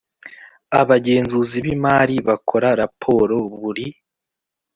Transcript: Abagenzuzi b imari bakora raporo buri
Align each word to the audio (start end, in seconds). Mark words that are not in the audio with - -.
Abagenzuzi 0.79 1.57
b 1.63 1.65
imari 1.75 2.15
bakora 2.27 2.67
raporo 2.81 3.35
buri 3.59 3.87